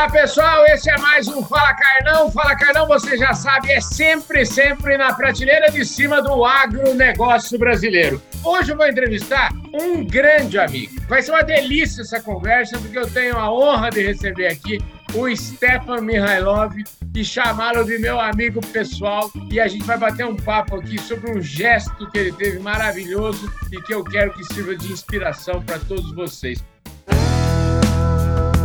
[0.00, 0.64] Olá, pessoal.
[0.64, 2.32] Esse é mais um Fala Carnão.
[2.32, 8.22] Fala Carnão, você já sabe, é sempre, sempre na prateleira de cima do agronegócio brasileiro.
[8.42, 10.98] Hoje eu vou entrevistar um grande amigo.
[11.06, 14.78] Vai ser uma delícia essa conversa, porque eu tenho a honra de receber aqui
[15.12, 16.72] o Stefan Mihailov
[17.14, 19.30] e chamá-lo de meu amigo pessoal.
[19.52, 23.52] E a gente vai bater um papo aqui sobre um gesto que ele teve maravilhoso
[23.70, 26.64] e que eu quero que sirva de inspiração para todos vocês.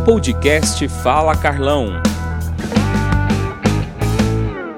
[0.06, 1.88] Podcast Fala Carlão.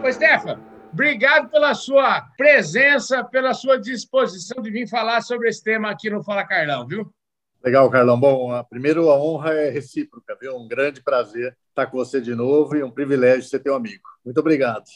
[0.02, 0.58] Ô, Stefan,
[0.90, 6.24] obrigado pela sua presença, pela sua disposição de vir falar sobre esse tema aqui no
[6.24, 7.12] Fala Carlão, viu?
[7.62, 8.18] Legal, Carlão.
[8.18, 10.56] Bom, primeiro a honra é recíproca, viu?
[10.56, 14.08] Um grande prazer estar com você de novo e um privilégio ser teu amigo.
[14.24, 14.86] Muito obrigado.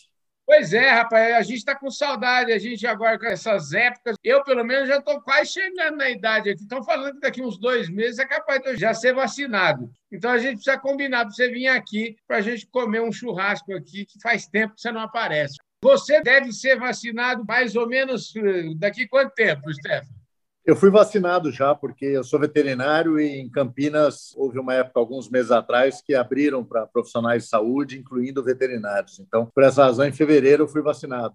[0.54, 4.16] Pois é, rapaz, a gente está com saudade, a gente agora com essas épocas.
[4.22, 6.60] Eu, pelo menos, já estou quase chegando na idade aqui.
[6.60, 9.90] Estão falando que daqui uns dois meses é capaz de eu já ser vacinado.
[10.12, 13.74] Então a gente precisa combinar para você vir aqui para a gente comer um churrasco
[13.74, 15.56] aqui, que faz tempo que você não aparece.
[15.82, 20.21] Você deve ser vacinado mais ou menos eh, daqui quanto tempo, Stefano?
[20.64, 25.28] Eu fui vacinado já, porque eu sou veterinário e em Campinas houve uma época, alguns
[25.28, 29.18] meses atrás, que abriram para profissionais de saúde, incluindo veterinários.
[29.18, 31.34] Então, por essa razão, em fevereiro eu fui vacinado.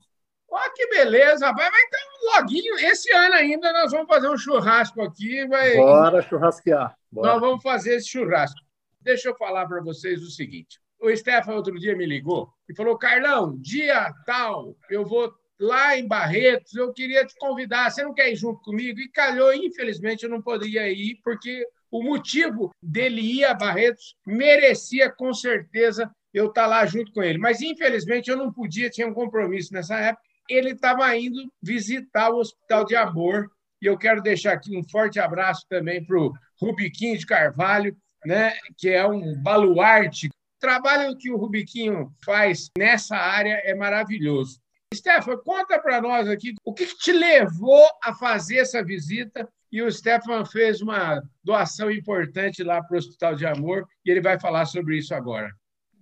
[0.50, 2.76] Olha que beleza, vai, vai ter um loguinho.
[2.76, 5.46] Esse ano ainda nós vamos fazer um churrasco aqui.
[5.46, 5.76] Vai...
[5.76, 6.98] Bora churrasquear.
[7.12, 7.34] Bora.
[7.34, 8.62] Nós vamos fazer esse churrasco.
[9.02, 10.80] Deixa eu falar para vocês o seguinte.
[11.02, 16.08] O Stefan outro dia me ligou e falou: Carlão, dia tal, eu vou lá em
[16.08, 19.00] Barretos, eu queria te convidar, você não quer ir junto comigo?
[19.00, 25.10] E calhou, infelizmente, eu não poderia ir, porque o motivo dele ir a Barretos merecia,
[25.10, 27.38] com certeza, eu estar lá junto com ele.
[27.38, 30.24] Mas, infelizmente, eu não podia, tinha um compromisso nessa época.
[30.50, 33.50] Ele estava indo visitar o Hospital de Amor,
[33.82, 38.54] e eu quero deixar aqui um forte abraço também para o Rubiquinho de Carvalho, né,
[38.78, 40.28] que é um baluarte.
[40.28, 44.60] O trabalho que o Rubiquinho faz nessa área é maravilhoso.
[44.94, 49.82] Stefan, conta para nós aqui o que, que te levou a fazer essa visita e
[49.82, 54.40] o Stefan fez uma doação importante lá para o Hospital de Amor e ele vai
[54.40, 55.52] falar sobre isso agora.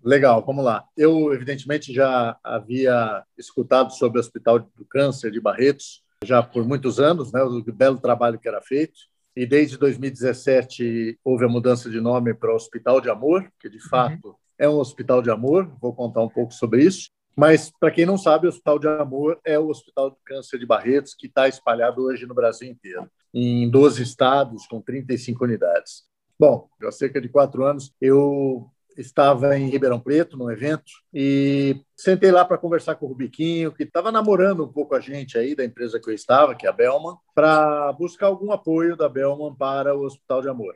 [0.03, 0.83] Legal, vamos lá.
[0.95, 6.99] Eu, evidentemente, já havia escutado sobre o Hospital do Câncer de Barretos já por muitos
[6.99, 8.99] anos, né, o belo trabalho que era feito.
[9.35, 13.79] E desde 2017 houve a mudança de nome para o Hospital de Amor, que de
[13.79, 14.35] fato uhum.
[14.57, 15.75] é um hospital de amor.
[15.81, 17.09] Vou contar um pouco sobre isso.
[17.35, 20.65] Mas, para quem não sabe, o Hospital de Amor é o Hospital de Câncer de
[20.65, 26.03] Barretos, que está espalhado hoje no Brasil inteiro, em 12 estados, com 35 unidades.
[26.39, 32.31] Bom, há cerca de quatro anos, eu estava em Ribeirão Preto, num evento, e sentei
[32.31, 35.65] lá para conversar com o Rubiquinho, que estava namorando um pouco a gente aí, da
[35.65, 39.93] empresa que eu estava, que é a Belman, para buscar algum apoio da Belman para
[39.93, 40.73] o Hospital de Amor.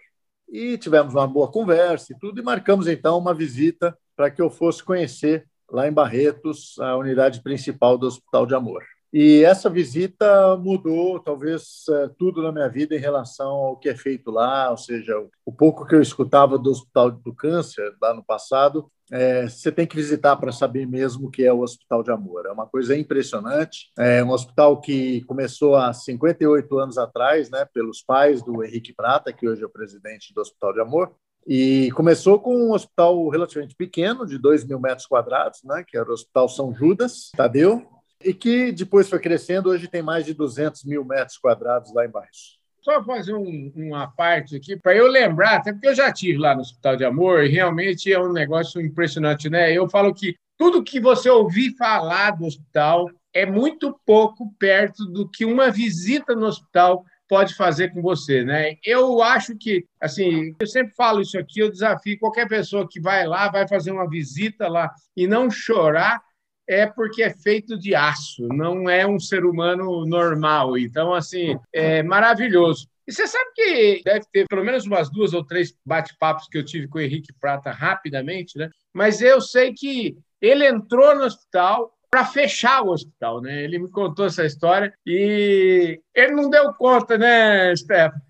[0.50, 4.50] E tivemos uma boa conversa e tudo, e marcamos então uma visita para que eu
[4.50, 8.84] fosse conhecer lá em Barretos, a unidade principal do Hospital de Amor.
[9.12, 13.96] E essa visita mudou, talvez, é, tudo na minha vida em relação ao que é
[13.96, 18.24] feito lá, ou seja, o pouco que eu escutava do Hospital do Câncer lá no
[18.24, 22.12] passado, é, você tem que visitar para saber mesmo o que é o Hospital de
[22.12, 22.46] Amor.
[22.46, 23.92] É uma coisa impressionante.
[23.98, 29.34] É um hospital que começou há 58 anos atrás, né, pelos pais do Henrique Prata,
[29.34, 31.16] que hoje é o presidente do Hospital de Amor,
[31.48, 36.10] e começou com um hospital relativamente pequeno, de 2 mil metros quadrados, né, que era
[36.10, 37.88] o Hospital São Judas, Tadeu,
[38.24, 42.60] e que depois foi crescendo, hoje tem mais de 200 mil metros quadrados lá embaixo.
[42.82, 46.56] Só fazer um, uma parte aqui, para eu lembrar, até porque eu já tive lá
[46.56, 49.72] no Hospital de Amor, e realmente é um negócio impressionante, né?
[49.72, 55.30] Eu falo que tudo que você ouvir falar do hospital é muito pouco perto do
[55.30, 58.76] que uma visita no hospital pode fazer com você, né?
[58.84, 63.26] Eu acho que, assim, eu sempre falo isso aqui, eu desafio qualquer pessoa que vai
[63.28, 66.20] lá, vai fazer uma visita lá e não chorar,
[66.68, 70.78] é porque é feito de aço, não é um ser humano normal.
[70.78, 72.88] Então, assim, é maravilhoso.
[73.08, 76.66] E você sabe que deve ter pelo menos umas duas ou três bate-papos que eu
[76.66, 78.70] tive com o Henrique Prata rapidamente, né?
[78.94, 83.64] Mas eu sei que ele entrou no hospital, para fechar o hospital, né?
[83.64, 88.22] Ele me contou essa história e ele não deu conta, né, Stefano?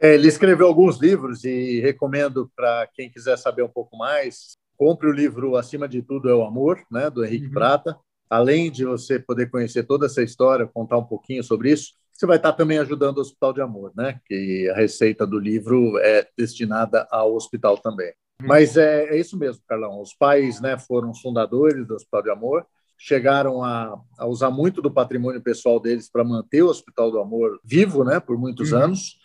[0.00, 5.08] É, ele escreveu alguns livros e recomendo para quem quiser saber um pouco mais, compre
[5.08, 7.52] o livro Acima de Tudo é o Amor, né, do Henrique uhum.
[7.52, 7.96] Prata.
[8.28, 12.36] Além de você poder conhecer toda essa história, contar um pouquinho sobre isso, você vai
[12.36, 14.20] estar também ajudando o Hospital de Amor, né?
[14.26, 18.12] Que a receita do livro é destinada ao hospital também.
[18.40, 18.48] Uhum.
[18.48, 20.00] Mas é, é, isso mesmo, Carlão.
[20.00, 22.66] Os pais, né, foram fundadores do Hospital de Amor
[22.98, 27.60] chegaram a, a, usar muito do patrimônio pessoal deles para manter o Hospital do Amor
[27.64, 28.78] vivo, né, por muitos uhum.
[28.78, 29.18] anos,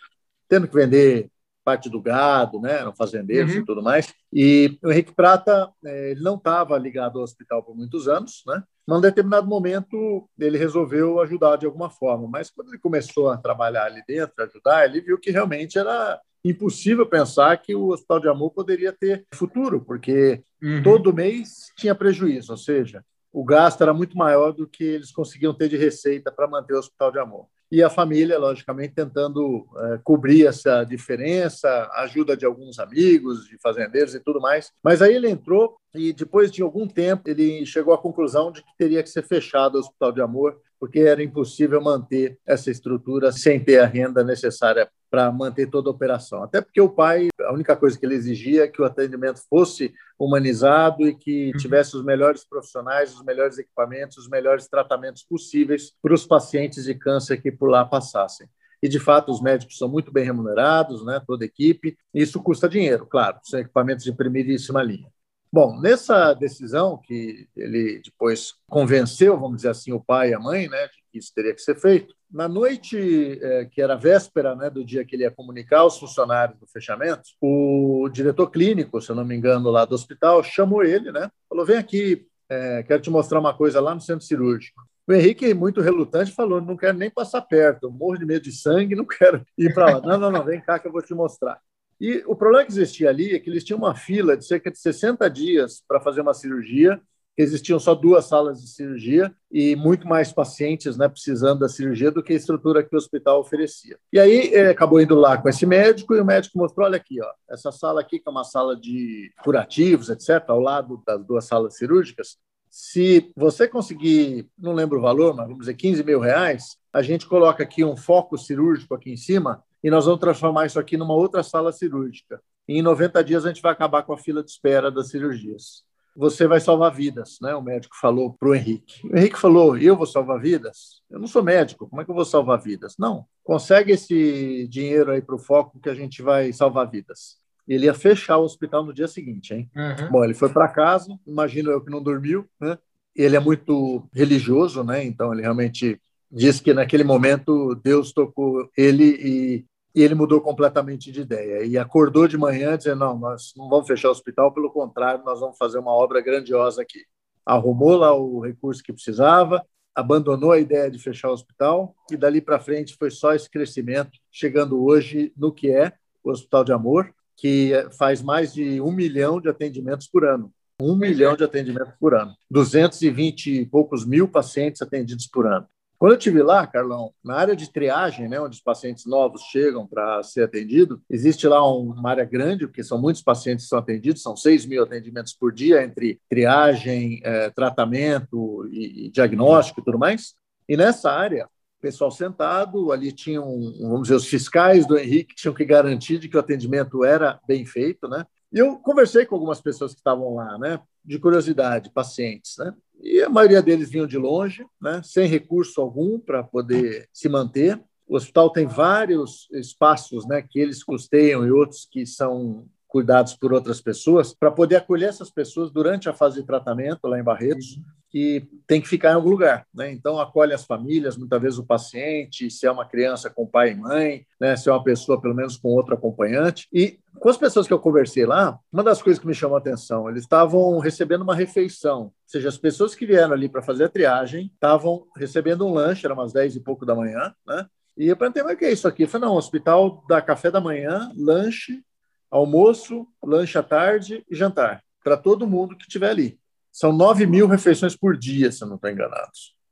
[0.48, 1.30] tendo que vender
[1.64, 2.78] parte do gado, né?
[2.80, 3.60] eram fazendeiros uhum.
[3.60, 4.12] e tudo mais.
[4.32, 8.62] E o Henrique Prata é, ele não estava ligado ao hospital por muitos anos, né?
[8.86, 13.84] Num determinado momento, ele resolveu ajudar de alguma forma, mas quando ele começou a trabalhar
[13.84, 18.50] ali dentro, ajudar, ele viu que realmente era impossível pensar que o Hospital de Amor
[18.50, 20.82] poderia ter futuro, porque uhum.
[20.82, 25.54] todo mês tinha prejuízo, ou seja, o gasto era muito maior do que eles conseguiam
[25.54, 27.46] ter de receita para manter o Hospital de Amor.
[27.70, 34.12] E a família, logicamente, tentando é, cobrir essa diferença, ajuda de alguns amigos, de fazendeiros
[34.12, 34.72] e tudo mais.
[34.82, 38.76] Mas aí ele entrou e, depois de algum tempo, ele chegou à conclusão de que
[38.76, 43.62] teria que ser fechado o Hospital de Amor, porque era impossível manter essa estrutura sem
[43.62, 46.42] ter a renda necessária para manter toda a operação.
[46.42, 49.92] Até porque o pai, a única coisa que ele exigia é que o atendimento fosse
[50.18, 51.58] humanizado e que uhum.
[51.58, 56.94] tivesse os melhores profissionais, os melhores equipamentos, os melhores tratamentos possíveis para os pacientes de
[56.94, 58.48] câncer que por lá passassem.
[58.82, 61.98] E, de fato, os médicos são muito bem remunerados, né, toda a equipe.
[62.14, 65.08] Isso custa dinheiro, claro, são equipamentos de primeiríssima linha.
[65.52, 70.68] Bom, nessa decisão que ele depois convenceu, vamos dizer assim, o pai e a mãe,
[70.68, 74.70] né, de que isso teria que ser feito, na noite é, que era véspera né,
[74.70, 79.16] do dia que ele ia comunicar aos funcionários do fechamento, o diretor clínico, se eu
[79.16, 81.28] não me engano, lá do hospital, chamou ele, né?
[81.48, 84.80] Falou: vem aqui, é, quero te mostrar uma coisa lá no centro cirúrgico.
[85.08, 88.94] O Henrique, muito relutante, falou: não quero nem passar perto, morro de medo de sangue,
[88.94, 90.00] não quero ir para lá.
[90.00, 91.60] não, não, não, vem cá que eu vou te mostrar.
[92.00, 94.78] E o problema que existia ali é que eles tinham uma fila de cerca de
[94.78, 97.00] 60 dias para fazer uma cirurgia
[97.42, 102.22] existiam só duas salas de cirurgia e muito mais pacientes né, precisando da cirurgia do
[102.22, 103.98] que a estrutura que o hospital oferecia.
[104.12, 107.20] E aí é, acabou indo lá com esse médico e o médico mostrou, olha aqui,
[107.22, 111.44] ó, essa sala aqui que é uma sala de curativos, etc., ao lado das duas
[111.44, 112.36] salas cirúrgicas,
[112.68, 117.26] se você conseguir, não lembro o valor, mas vamos dizer 15 mil reais, a gente
[117.26, 121.14] coloca aqui um foco cirúrgico aqui em cima e nós vamos transformar isso aqui numa
[121.14, 122.40] outra sala cirúrgica.
[122.68, 125.84] E em 90 dias a gente vai acabar com a fila de espera das cirurgias
[126.20, 127.54] você vai salvar vidas, né?
[127.54, 129.06] O médico falou para o Henrique.
[129.06, 131.02] O Henrique falou: Eu vou salvar vidas?
[131.10, 132.96] Eu não sou médico, como é que eu vou salvar vidas?
[132.98, 137.38] Não, consegue esse dinheiro aí para o foco que a gente vai salvar vidas.
[137.66, 139.70] Ele ia fechar o hospital no dia seguinte, hein?
[139.76, 140.10] Uhum.
[140.10, 142.76] Bom, ele foi para casa, imagino eu que não dormiu, né?
[143.14, 145.04] Ele é muito religioso, né?
[145.04, 146.00] Então ele realmente
[146.30, 151.76] diz que naquele momento Deus tocou ele e e ele mudou completamente de ideia e
[151.76, 155.58] acordou de manhã dizendo: não, nós não vamos fechar o hospital, pelo contrário, nós vamos
[155.58, 157.00] fazer uma obra grandiosa aqui.
[157.44, 162.40] Arrumou lá o recurso que precisava, abandonou a ideia de fechar o hospital e dali
[162.40, 165.92] para frente foi só esse crescimento, chegando hoje no que é
[166.22, 170.52] o Hospital de Amor, que faz mais de um milhão de atendimentos por ano.
[170.80, 172.32] Um milhão de atendimentos por ano.
[172.50, 175.66] 220 e poucos mil pacientes atendidos por ano.
[176.00, 179.86] Quando eu estive lá, Carlão, na área de triagem, né, onde os pacientes novos chegam
[179.86, 184.22] para ser atendido, existe lá uma área grande, porque são muitos pacientes que são atendidos,
[184.22, 189.98] são 6 mil atendimentos por dia, entre triagem, eh, tratamento e, e diagnóstico e tudo
[189.98, 190.34] mais.
[190.66, 191.46] E nessa área,
[191.82, 193.44] pessoal sentado, ali tinham,
[193.82, 197.38] vamos dizer, os fiscais do Henrique que tinham que garantir de que o atendimento era
[197.46, 198.24] bem feito, né?
[198.52, 200.80] E eu conversei com algumas pessoas que estavam lá, né?
[201.04, 202.74] De curiosidade, pacientes, né?
[203.02, 207.80] E a maioria deles vinham de longe, né, sem recurso algum para poder se manter.
[208.06, 213.52] O hospital tem vários espaços né, que eles custeiam e outros que são cuidados por
[213.52, 217.78] outras pessoas, para poder acolher essas pessoas durante a fase de tratamento lá em Barretos,
[218.10, 219.64] que tem que ficar em algum lugar.
[219.72, 219.92] Né?
[219.92, 223.74] Então, acolhe as famílias, muitas vezes o paciente, se é uma criança com pai e
[223.76, 224.56] mãe, né?
[224.56, 226.66] se é uma pessoa, pelo menos, com outro acompanhante.
[226.72, 229.60] E com as pessoas que eu conversei lá, uma das coisas que me chamou a
[229.60, 233.84] atenção, eles estavam recebendo uma refeição, ou seja, as pessoas que vieram ali para fazer
[233.84, 237.66] a triagem estavam recebendo um lanche, era umas 10 e pouco da manhã, né?
[237.96, 239.02] E eu perguntei, mas o que é isso aqui?
[239.02, 241.82] Eu falei, não, hospital dá café da manhã, lanche,
[242.30, 246.39] almoço, lanche à tarde e jantar, para todo mundo que estiver ali.
[246.72, 249.30] São 9 mil refeições por dia, se eu não estou enganado,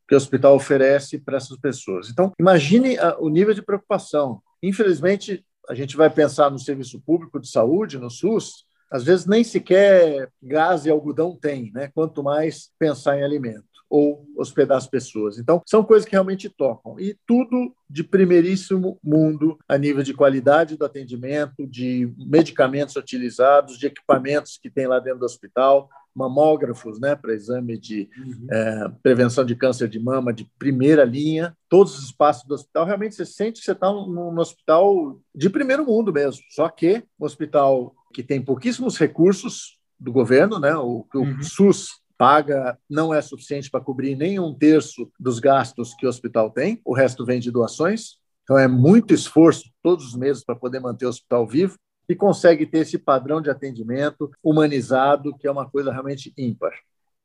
[0.08, 2.08] que o hospital oferece para essas pessoas.
[2.10, 4.42] Então, imagine a, o nível de preocupação.
[4.62, 9.44] Infelizmente, a gente vai pensar no serviço público de saúde, no SUS, às vezes nem
[9.44, 11.90] sequer gás e algodão tem, né?
[11.94, 15.38] quanto mais pensar em alimento ou hospedar as pessoas.
[15.38, 17.00] Então, são coisas que realmente tocam.
[17.00, 23.86] E tudo de primeiríssimo mundo a nível de qualidade do atendimento, de medicamentos utilizados, de
[23.86, 28.46] equipamentos que tem lá dentro do hospital, mamógrafos né, para exame de uhum.
[28.50, 33.14] é, prevenção de câncer de mama de primeira linha, todos os espaços do hospital, realmente
[33.14, 36.42] você sente que você está num, num hospital de primeiro mundo mesmo.
[36.50, 41.42] Só que um hospital que tem pouquíssimos recursos do governo, né, o, o uhum.
[41.42, 46.50] SUS paga não é suficiente para cobrir nem um terço dos gastos que o hospital
[46.50, 48.18] tem, o resto vem de doações.
[48.42, 52.64] Então, é muito esforço todos os meses para poder manter o hospital vivo e consegue
[52.66, 56.72] ter esse padrão de atendimento humanizado, que é uma coisa realmente ímpar.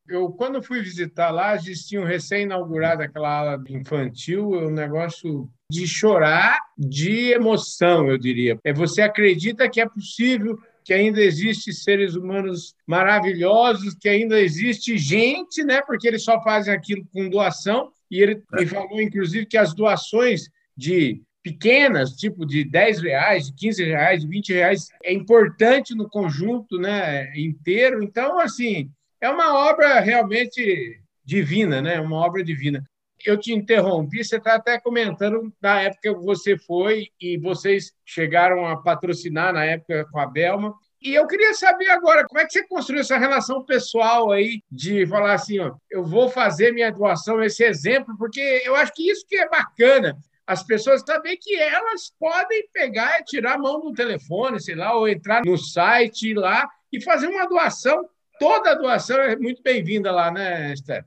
[0.06, 5.88] Eu, quando fui visitar lá, eles tinham recém-inaugurado aquela ala infantil, é um negócio de
[5.88, 8.58] chorar de emoção, eu diria.
[8.62, 14.98] É você acredita que é possível que ainda existe seres humanos maravilhosos, que ainda existe
[14.98, 15.80] gente, né?
[15.80, 17.90] Porque eles só fazem aquilo com doação.
[18.10, 23.54] E ele me falou, inclusive, que as doações de pequenas, tipo de 10 reais, de
[23.54, 28.02] 15 reais, de 20 reais, é importante no conjunto né, inteiro.
[28.02, 32.00] Então, assim, é uma obra realmente divina, né?
[32.00, 32.82] Uma obra divina.
[33.24, 38.66] Eu te interrompi, você está até comentando da época que você foi e vocês chegaram
[38.66, 40.74] a patrocinar na época com a Belma.
[41.00, 45.06] E eu queria saber agora, como é que você construiu essa relação pessoal aí de
[45.06, 49.26] falar assim, ó, eu vou fazer minha doação, esse exemplo, porque eu acho que isso
[49.26, 53.92] que é bacana, as pessoas saber que elas podem pegar e tirar a mão do
[53.92, 58.08] telefone, sei lá, ou entrar no site lá e fazer uma doação
[58.38, 61.06] toda doação é muito bem-vinda lá, né, Steph?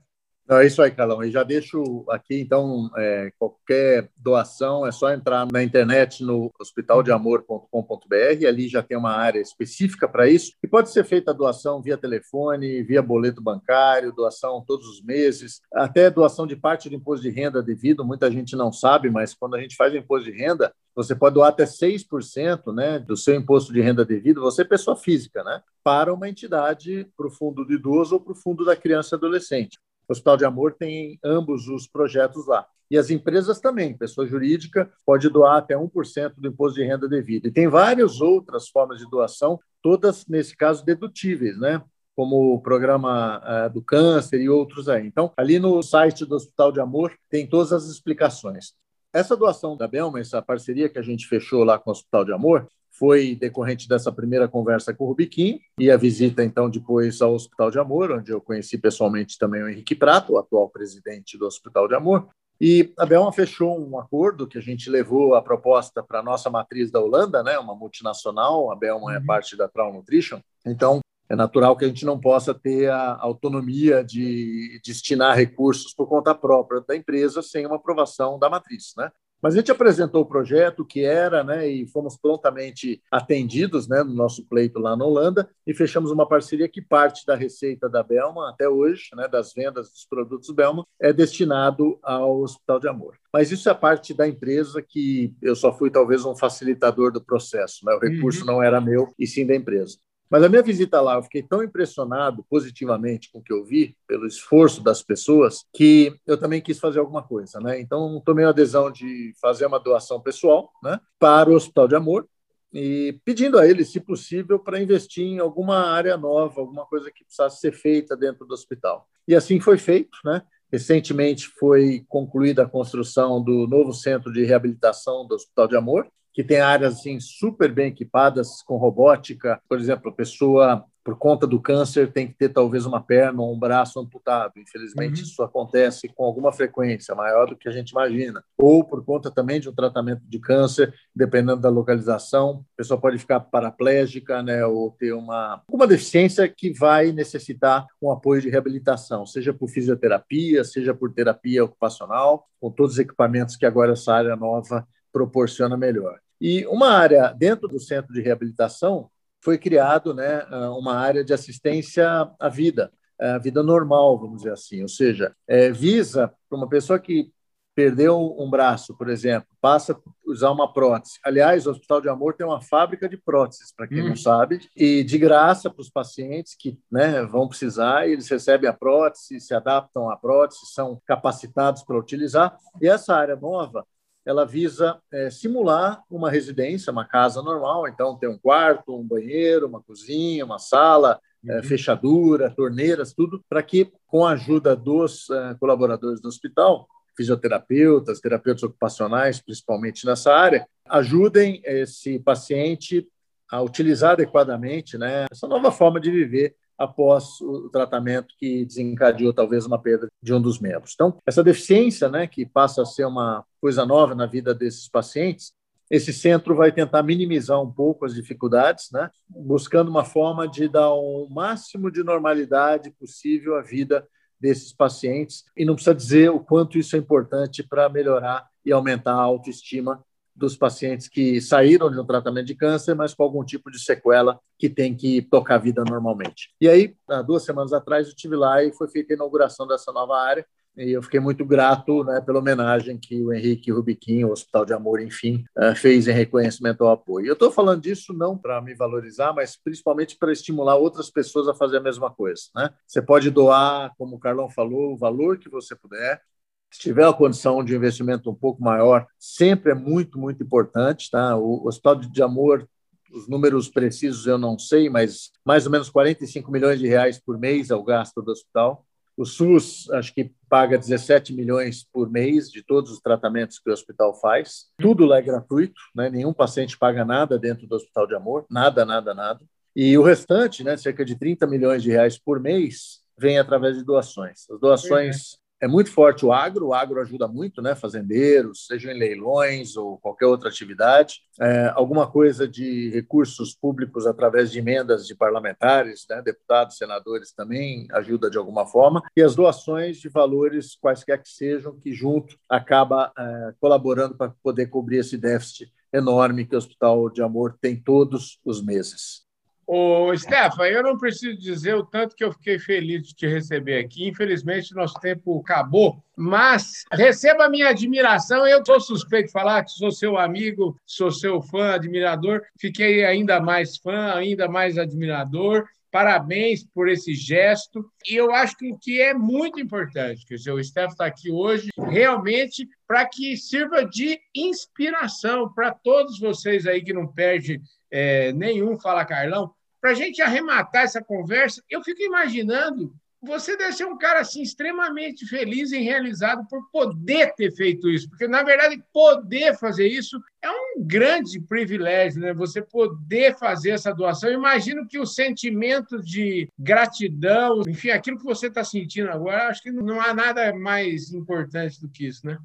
[0.50, 1.22] É isso aí, Carlão.
[1.22, 8.46] E já deixo aqui, então, é, qualquer doação é só entrar na internet no hospitaldeamor.com.br.
[8.46, 10.52] Ali já tem uma área específica para isso.
[10.62, 15.60] E pode ser feita a doação via telefone, via boleto bancário, doação todos os meses,
[15.72, 18.04] até doação de parte do imposto de renda devido.
[18.04, 21.34] Muita gente não sabe, mas quando a gente faz o imposto de renda, você pode
[21.34, 25.62] doar até 6% né, do seu imposto de renda devido, você é pessoa física, né,
[25.84, 29.16] para uma entidade, para o fundo do idoso ou para o fundo da criança e
[29.16, 29.78] adolescente.
[30.08, 32.66] Hospital de Amor tem ambos os projetos lá.
[32.90, 37.46] E as empresas também, pessoa jurídica pode doar até 1% do imposto de renda devido.
[37.46, 41.82] E tem várias outras formas de doação, todas, nesse caso, dedutíveis, né?
[42.18, 45.06] como o programa uh, do câncer e outros aí.
[45.06, 48.72] Então, ali no site do Hospital de Amor tem todas as explicações.
[49.12, 52.32] Essa doação da Belma, essa parceria que a gente fechou lá com o Hospital de
[52.32, 52.66] Amor,
[52.98, 57.70] foi decorrente dessa primeira conversa com o Rubiquim e a visita, então, depois ao Hospital
[57.70, 61.86] de Amor, onde eu conheci pessoalmente também o Henrique Prato, o atual presidente do Hospital
[61.86, 62.28] de Amor.
[62.60, 66.50] E a Belma fechou um acordo que a gente levou a proposta para a nossa
[66.50, 69.26] matriz da Holanda, né, uma multinacional, a Belma é uhum.
[69.26, 70.40] parte da Traum Nutrition.
[70.66, 76.08] Então, é natural que a gente não possa ter a autonomia de destinar recursos por
[76.08, 79.12] conta própria da empresa sem uma aprovação da matriz, né?
[79.42, 84.14] Mas a gente apresentou o projeto que era, né, e fomos prontamente atendidos, né, no
[84.14, 88.50] nosso pleito lá na Holanda e fechamos uma parceria que parte da receita da Belma
[88.50, 93.16] até hoje, né, das vendas dos produtos Belma, é destinado ao Hospital de Amor.
[93.32, 97.84] Mas isso é parte da empresa que eu só fui talvez um facilitador do processo,
[97.84, 97.92] né?
[97.94, 98.46] O recurso uhum.
[98.46, 99.98] não era meu e sim da empresa.
[100.30, 103.96] Mas a minha visita lá, eu fiquei tão impressionado positivamente com o que eu vi,
[104.06, 107.80] pelo esforço das pessoas, que eu também quis fazer alguma coisa, né?
[107.80, 112.28] Então, tomei a adesão de fazer uma doação pessoal, né, para o Hospital de Amor,
[112.72, 117.24] e pedindo a ele, se possível, para investir em alguma área nova, alguma coisa que
[117.24, 119.08] precisasse ser feita dentro do hospital.
[119.26, 120.42] E assim foi feito, né?
[120.70, 126.06] Recentemente foi concluída a construção do novo centro de reabilitação do Hospital de Amor,
[126.38, 129.60] que tem áreas assim, super bem equipadas com robótica.
[129.68, 133.52] Por exemplo, a pessoa, por conta do câncer, tem que ter talvez uma perna ou
[133.52, 134.52] um braço amputado.
[134.56, 135.26] Infelizmente, uhum.
[135.26, 138.40] isso acontece com alguma frequência, maior do que a gente imagina.
[138.56, 143.18] Ou por conta também de um tratamento de câncer, dependendo da localização, a pessoa pode
[143.18, 149.26] ficar paraplégica, né, ou ter uma alguma deficiência que vai necessitar um apoio de reabilitação,
[149.26, 154.36] seja por fisioterapia, seja por terapia ocupacional, com todos os equipamentos que agora essa área
[154.36, 156.20] nova proporciona melhor.
[156.40, 159.10] E uma área dentro do centro de reabilitação
[159.42, 160.44] foi criado, né,
[160.76, 165.70] uma área de assistência à vida, à vida normal, vamos dizer assim, ou seja, é,
[165.70, 167.32] visa para uma pessoa que
[167.78, 171.20] perdeu um braço, por exemplo, passa a usar uma prótese.
[171.24, 174.08] Aliás, o Hospital de Amor tem uma fábrica de próteses, para quem hum.
[174.08, 178.72] não sabe, e de graça para os pacientes que né, vão precisar, eles recebem a
[178.72, 182.58] prótese, se adaptam à prótese, são capacitados para utilizar.
[182.82, 183.86] E essa área nova
[184.28, 187.88] ela visa é, simular uma residência, uma casa normal.
[187.88, 191.58] Então, tem um quarto, um banheiro, uma cozinha, uma sala, é, uhum.
[191.58, 198.20] é, fechadura, torneiras, tudo, para que, com a ajuda dos é, colaboradores do hospital, fisioterapeutas,
[198.20, 203.08] terapeutas ocupacionais, principalmente nessa área, ajudem esse paciente
[203.50, 209.66] a utilizar adequadamente né, essa nova forma de viver após o tratamento que desencadeou talvez
[209.66, 210.92] uma perda de um dos membros.
[210.94, 215.52] Então, essa deficiência, né, que passa a ser uma coisa nova na vida desses pacientes,
[215.90, 220.92] esse centro vai tentar minimizar um pouco as dificuldades, né, buscando uma forma de dar
[220.92, 224.06] o máximo de normalidade possível à vida
[224.40, 225.44] desses pacientes.
[225.56, 230.04] E não precisa dizer o quanto isso é importante para melhorar e aumentar a autoestima
[230.38, 234.38] dos pacientes que saíram de um tratamento de câncer, mas com algum tipo de sequela
[234.58, 236.50] que tem que tocar a vida normalmente.
[236.60, 239.92] E aí, há duas semanas atrás, eu estive lá e foi feita a inauguração dessa
[239.92, 240.46] nova área.
[240.76, 244.72] E eu fiquei muito grato né, pela homenagem que o Henrique Rubiquim, o Hospital de
[244.72, 247.26] Amor, enfim, eh, fez em reconhecimento ao apoio.
[247.26, 251.54] Eu estou falando disso não para me valorizar, mas principalmente para estimular outras pessoas a
[251.54, 252.42] fazer a mesma coisa.
[252.54, 252.70] Né?
[252.86, 256.22] Você pode doar, como o Carlão falou, o valor que você puder.
[256.70, 261.10] Se tiver a condição de investimento um pouco maior, sempre é muito, muito importante.
[261.10, 261.36] Tá?
[261.36, 262.68] O Hospital de Amor
[263.12, 267.38] os números precisos eu não sei, mas mais ou menos 45 milhões de reais por
[267.38, 268.84] mês é o gasto do hospital.
[269.16, 273.72] O SUS, acho que paga 17 milhões por mês de todos os tratamentos que o
[273.72, 274.66] hospital faz.
[274.78, 276.08] Tudo lá é gratuito, né?
[276.08, 279.40] nenhum paciente paga nada dentro do Hospital de Amor, nada, nada, nada.
[279.74, 283.84] E o restante, né, cerca de 30 milhões de reais por mês, vem através de
[283.84, 284.48] doações.
[284.50, 287.74] As doações é muito forte o agro, o agro ajuda muito, né?
[287.74, 291.20] Fazendeiros, sejam em leilões ou qualquer outra atividade.
[291.40, 296.22] É, alguma coisa de recursos públicos através de emendas de parlamentares, né?
[296.22, 299.02] deputados, senadores também ajuda de alguma forma.
[299.16, 304.66] E as doações de valores, quaisquer que sejam, que junto acaba é, colaborando para poder
[304.66, 309.27] cobrir esse déficit enorme que o Hospital de Amor tem todos os meses.
[309.70, 313.78] Ô, Stefan, eu não preciso dizer o tanto que eu fiquei feliz de te receber
[313.78, 314.08] aqui.
[314.08, 318.46] Infelizmente, nosso tempo acabou, mas receba a minha admiração.
[318.46, 322.40] Eu sou suspeito de falar que sou seu amigo, sou seu fã, admirador.
[322.58, 325.66] Fiquei ainda mais fã, ainda mais admirador.
[325.90, 327.84] Parabéns por esse gesto.
[328.08, 331.30] E eu acho que o que é muito importante, que o seu Stefan está aqui
[331.30, 337.60] hoje, realmente para que sirva de inspiração para todos vocês aí que não perdem
[337.90, 343.72] é, nenhum Fala Carlão, para a gente arrematar essa conversa, eu fico imaginando, você deve
[343.72, 348.42] ser um cara assim extremamente feliz e realizado por poder ter feito isso, porque na
[348.44, 352.32] verdade poder fazer isso é um grande privilégio, né?
[352.32, 354.30] Você poder fazer essa doação.
[354.30, 359.62] Eu imagino que o sentimento de gratidão, enfim, aquilo que você está sentindo agora, acho
[359.62, 362.38] que não há nada mais importante do que isso, né?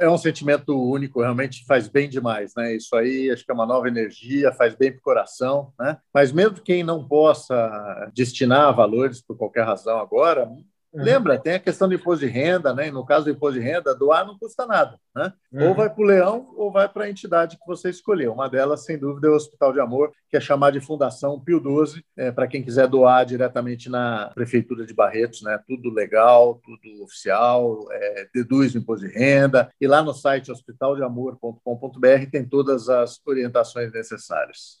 [0.00, 2.74] É um sentimento único, realmente faz bem demais, né?
[2.74, 5.98] Isso aí acho que é uma nova energia, faz bem para o coração, né?
[6.12, 10.50] Mas mesmo quem não possa destinar valores por qualquer razão agora,
[10.92, 11.04] Uhum.
[11.04, 12.88] Lembra, tem a questão do imposto de renda, né?
[12.88, 15.32] E no caso do imposto de renda, doar não custa nada, né?
[15.52, 15.68] Uhum.
[15.68, 18.32] Ou vai para o leão ou vai para a entidade que você escolheu.
[18.32, 21.60] Uma delas, sem dúvida, é o Hospital de Amor, que é chamado de Fundação Pio
[21.60, 25.60] XII, é, para quem quiser doar diretamente na Prefeitura de Barretos, né?
[25.64, 29.70] Tudo legal, tudo oficial, é, deduz o imposto de renda.
[29.80, 34.79] E lá no site hospitaldeamor.com.br tem todas as orientações necessárias.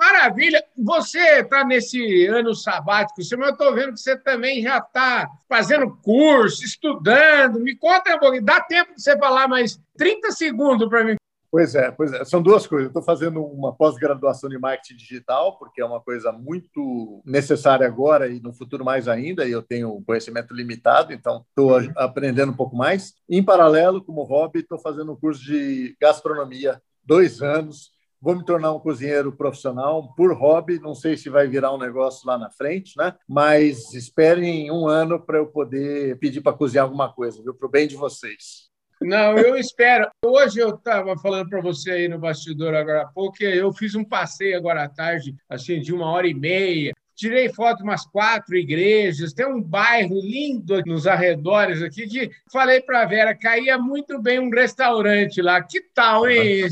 [0.00, 0.64] Maravilha!
[0.78, 5.94] Você está nesse ano sabático, mas eu estou vendo que você também já está fazendo
[6.02, 7.60] curso, estudando.
[7.60, 11.16] Me conta um pouquinho, dá tempo de você falar mais 30 segundos para mim.
[11.50, 12.88] Pois é, pois é, são duas coisas.
[12.88, 18.40] Estou fazendo uma pós-graduação de marketing digital, porque é uma coisa muito necessária agora e
[18.40, 23.12] no futuro mais ainda, e eu tenho conhecimento limitado, então estou aprendendo um pouco mais.
[23.28, 28.72] Em paralelo, como hobby, estou fazendo um curso de gastronomia, dois anos, vou me tornar
[28.72, 32.96] um cozinheiro profissional por hobby, não sei se vai virar um negócio lá na frente,
[32.96, 33.14] né?
[33.26, 37.54] Mas esperem um ano para eu poder pedir para cozinhar alguma coisa, viu?
[37.54, 38.70] Para o bem de vocês.
[39.00, 40.10] Não, eu espero.
[40.22, 44.04] Hoje eu estava falando para você aí no bastidor agora há pouco, eu fiz um
[44.04, 46.92] passeio agora à tarde, assim, de uma hora e meia.
[47.16, 52.80] Tirei foto de umas quatro igrejas, tem um bairro lindo nos arredores aqui que falei
[52.80, 55.62] para a Vera, caía muito bem um restaurante lá.
[55.62, 56.66] Que tal, hein?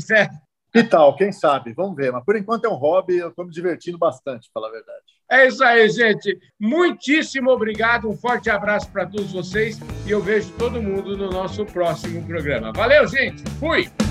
[0.71, 1.15] Que tal?
[1.15, 1.73] Quem sabe?
[1.73, 2.11] Vamos ver.
[2.11, 5.03] Mas por enquanto é um hobby, eu estou me divertindo bastante, para falar a verdade.
[5.31, 6.39] É isso aí, gente.
[6.59, 8.09] Muitíssimo obrigado.
[8.09, 12.71] Um forte abraço para todos vocês e eu vejo todo mundo no nosso próximo programa.
[12.73, 13.43] Valeu, gente.
[13.59, 14.08] Fui!